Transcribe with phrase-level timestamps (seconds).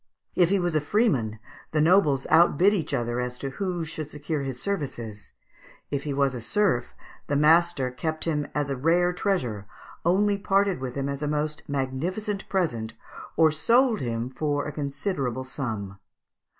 [0.33, 1.37] If he was a freeman,
[1.73, 5.31] the nobles outbid each other as to who should secure his services;
[5.91, 6.95] if he was a serf,
[7.27, 9.67] his master kept him as a rare treasure,
[10.03, 12.93] only parted with him as a most magnificent present,
[13.37, 15.99] or sold him for a considerable sum.